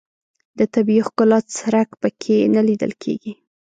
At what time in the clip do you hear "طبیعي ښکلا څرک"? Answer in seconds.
0.73-1.89